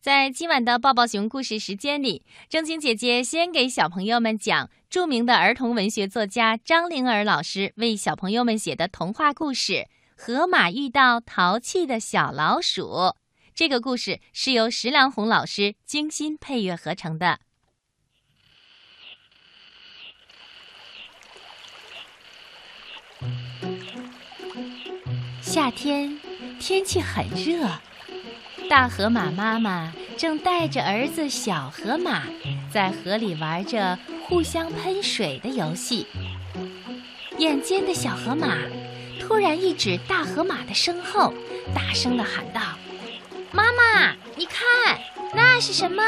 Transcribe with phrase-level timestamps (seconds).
[0.00, 9.72] 在今晚的抱抱熊故事时间里，正晶姐姐先给小朋友们讲著名的儿童文学作家张灵儿老师为小朋友们写的童话故事
[10.16, 12.84] 《河马遇到淘气的小老鼠》。
[13.54, 17.38] 这个故事是由石良红老师精心配乐合成的。
[25.42, 26.18] 夏天，
[26.58, 27.68] 天气很热。
[28.70, 32.22] 大河马妈妈正带着儿子小河马
[32.72, 36.06] 在河里玩着互相喷水的游戏。
[37.38, 38.58] 眼尖的小河马
[39.18, 41.34] 突然一指大河马的身后，
[41.74, 42.60] 大声地喊道
[43.50, 45.00] ：“妈妈，你看，
[45.34, 46.04] 那是什么？”“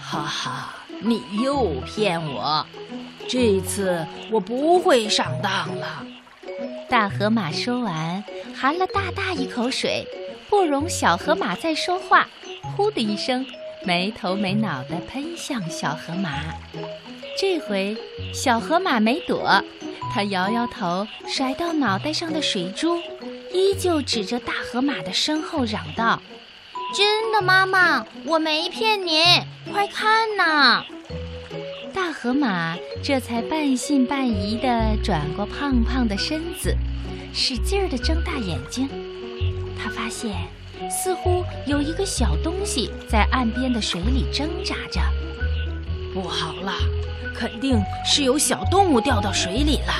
[0.00, 2.66] 哈哈，你又骗我！
[3.28, 6.02] 这次我不会上当了。”
[6.88, 8.24] 大河马说完，
[8.56, 10.08] 含了大大一口水。
[10.50, 12.28] 不容小河马再说话，
[12.76, 13.46] 呼的一声，
[13.84, 16.42] 没头没脑地喷向小河马。
[17.38, 17.96] 这回
[18.34, 19.62] 小河马没躲，
[20.12, 22.96] 它摇摇头，甩到脑袋上的水珠，
[23.52, 26.20] 依旧指着大河马的身后嚷道
[26.92, 29.24] ：“真的，妈妈，我没骗您，
[29.72, 30.84] 快看呐！”
[31.94, 36.76] 大河马这才半信半疑地转过胖胖的身子，
[37.32, 38.88] 使劲儿地睁大眼睛。
[39.82, 40.36] 他发现，
[40.90, 45.00] 似乎有一个小东西在岸边的水里挣扎着。
[46.12, 46.74] 不好了，
[47.34, 49.94] 肯定是有小动物掉到水里了。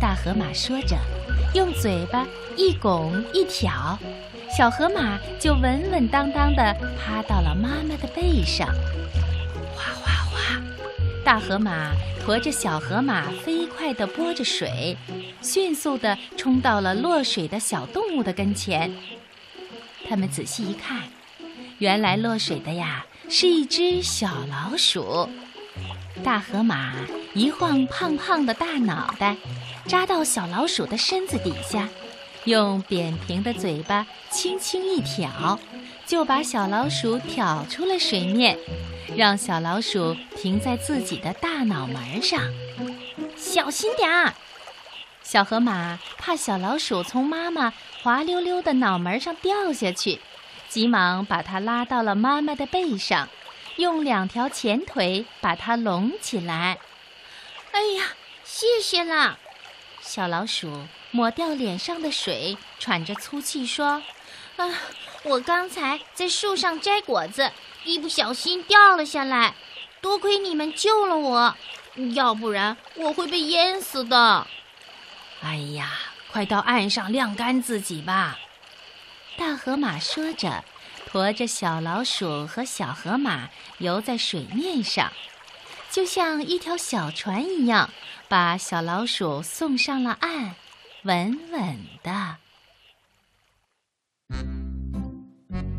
[0.00, 0.96] 大河马说着，
[1.54, 2.24] 用嘴巴
[2.56, 3.98] 一拱一挑，
[4.56, 6.62] 小河马就稳稳当当地
[6.96, 8.68] 趴到了妈妈的背上。
[11.30, 11.92] 大河马。
[12.26, 14.96] 驮着小河马飞快地拨着水，
[15.40, 18.92] 迅速地冲到了落水的小动物的跟前。
[20.08, 21.02] 他们仔细一看，
[21.78, 25.28] 原来落水的呀是一只小老鼠。
[26.24, 26.94] 大河马
[27.32, 29.36] 一晃胖胖的大脑袋，
[29.86, 31.88] 扎到小老鼠的身子底下，
[32.44, 35.60] 用扁平的嘴巴轻轻一挑，
[36.04, 38.58] 就把小老鼠挑出了水面。
[39.16, 42.40] 让小老鼠停在自己的大脑门上，
[43.36, 44.34] 小心点儿！
[45.22, 47.72] 小河马怕小老鼠从妈妈
[48.02, 50.20] 滑溜溜的脑门上掉下去，
[50.68, 53.28] 急忙把它拉到了妈妈的背上，
[53.76, 56.78] 用两条前腿把它拢起来。
[57.72, 59.38] 哎呀，谢谢啦！
[60.00, 64.02] 小老鼠抹掉脸上的水，喘着粗气说
[64.56, 64.72] ：“啊，
[65.24, 67.50] 我刚才在树上摘果子。”
[67.84, 69.54] 一不小心掉了下来，
[70.00, 71.56] 多亏你们救了我，
[72.14, 74.46] 要不然我会被淹死的。
[75.42, 75.90] 哎呀，
[76.30, 78.38] 快到岸上晾干自己吧！
[79.36, 80.64] 大河马说着，
[81.06, 83.48] 驮着小老鼠和小河马
[83.78, 85.10] 游在水面上，
[85.90, 87.90] 就像一条小船一样，
[88.28, 90.54] 把小老鼠送上了岸，
[91.04, 92.36] 稳稳的。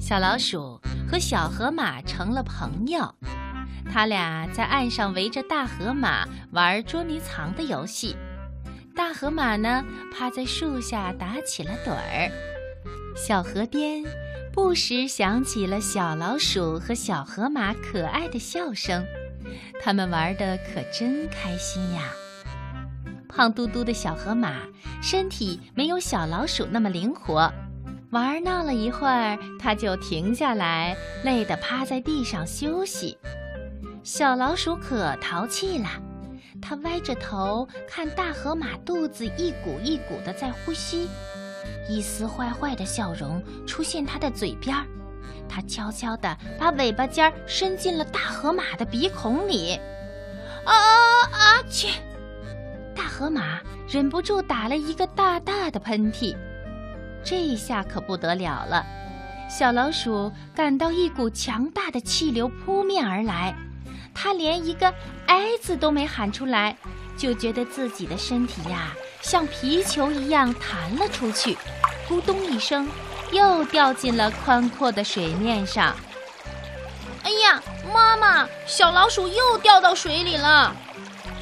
[0.00, 0.80] 小老鼠
[1.12, 3.14] 和小河马成了朋友，
[3.92, 8.16] 他俩在岸上围着大河马玩捉迷藏的游戏。
[8.96, 12.32] 大河马呢，趴在树下打起了盹儿。
[13.14, 14.02] 小河边
[14.54, 19.04] 不时响起了小老鼠和小河马可爱的笑声，
[19.82, 22.04] 他们玩的可真开心呀！
[23.28, 24.62] 胖嘟嘟的小河马
[25.02, 27.52] 身体没有小老鼠那么灵活。
[28.12, 33.16] 玩闹了一会儿，它就停下来，累得趴在地上休息。
[34.02, 35.88] 小老鼠可淘气了，
[36.60, 41.08] 它歪着头看大河马肚子一鼓一鼓的在呼吸，
[41.88, 44.84] 一丝坏坏的笑容出现它的嘴边儿。
[45.48, 49.80] 它悄悄地把尾巴尖儿伸进了大河马的鼻孔里，
[50.66, 50.74] 啊
[51.32, 51.88] 啊去！
[52.94, 53.58] 大河马
[53.88, 56.36] 忍不住打了一个大大的喷嚏。
[57.24, 58.84] 这下可不得了了，
[59.48, 63.54] 小老鼠感到一股强大的气流扑面而来，
[64.14, 64.92] 它连一个
[65.26, 66.76] “哎”字都没喊出来，
[67.16, 71.56] 就觉得自己的身体呀像皮球一样弹了出去，
[72.08, 72.88] 咕咚一声，
[73.30, 75.94] 又掉进了宽阔的水面上。
[77.22, 77.62] 哎呀，
[77.94, 80.74] 妈妈，小老鼠又掉到水里了！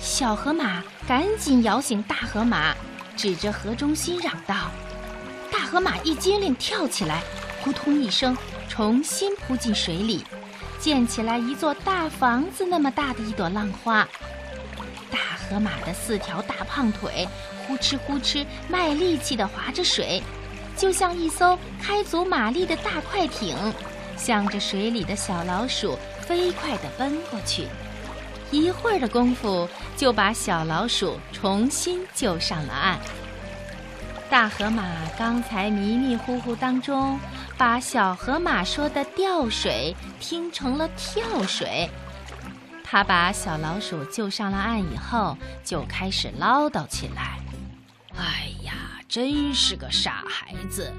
[0.00, 2.74] 小河马赶紧摇醒大河马，
[3.16, 4.70] 指着河中心嚷道。
[5.70, 7.22] 河马一激灵，跳起来，
[7.62, 8.34] 扑通一声，
[8.70, 10.24] 重新扑进水里，
[10.80, 14.08] 溅起来一座大房子那么大的一朵浪花。
[15.10, 17.28] 大河马的四条大胖腿
[17.66, 20.22] 呼哧呼哧卖力气地划着水，
[20.74, 23.54] 就像一艘开足马力的大快艇，
[24.16, 27.66] 向着水里的小老鼠飞快地奔过去。
[28.50, 29.68] 一会儿的功夫，
[29.98, 32.98] 就把小老鼠重新救上了岸。
[34.30, 34.84] 大河马
[35.18, 37.18] 刚才迷迷糊糊当中，
[37.56, 41.88] 把小河马说的“掉水”听成了“跳水”。
[42.84, 47.38] 他把小老鼠救上了岸以后，就开始唠叨起来
[48.16, 50.92] ：“哎呀，真是个傻孩子，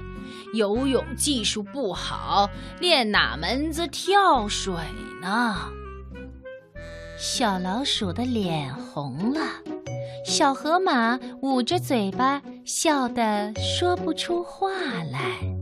[0.52, 2.50] 游泳技术不好，
[2.80, 4.74] 练哪门子跳水
[5.22, 5.56] 呢？”
[7.16, 9.40] 小老鼠的脸红了，
[10.24, 12.40] 小河马捂着嘴巴，
[12.72, 14.70] 笑得说不出话
[15.10, 15.59] 来。